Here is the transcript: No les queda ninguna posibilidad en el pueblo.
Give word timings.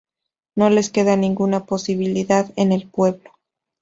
No 0.55 0.71
les 0.71 0.89
queda 0.89 1.15
ninguna 1.15 1.65
posibilidad 1.67 2.51
en 2.55 2.71
el 2.71 2.87
pueblo. 2.89 3.29